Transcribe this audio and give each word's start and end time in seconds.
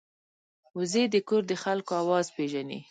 وزې 0.77 1.03
د 1.13 1.15
کور 1.27 1.43
د 1.47 1.53
خلکو 1.63 1.91
آواز 2.03 2.25
پېژني 2.35 2.79